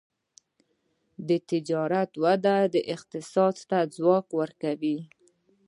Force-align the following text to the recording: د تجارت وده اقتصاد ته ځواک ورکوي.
د 1.27 1.29
تجارت 1.49 2.11
وده 2.23 2.55
اقتصاد 2.93 3.55
ته 3.69 3.77
ځواک 3.95 4.27
ورکوي. 4.39 4.97